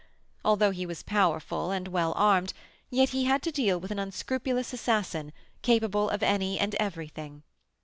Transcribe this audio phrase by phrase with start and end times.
[0.43, 2.53] Although he was powerful and well armed,
[2.89, 5.31] yet he had to deal with an unscrupulous assassin,
[5.61, 7.43] capable of any and every thing.